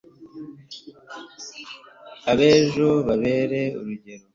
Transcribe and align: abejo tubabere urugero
abejo 2.31 2.85
tubabere 2.99 3.61
urugero 3.79 4.25